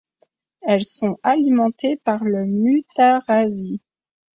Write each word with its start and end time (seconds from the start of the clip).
Elles 0.63 0.83
sont 0.83 1.19
alimentées 1.21 1.95
par 1.95 2.23
le 2.23 2.43
Mutarazi. 2.47 3.81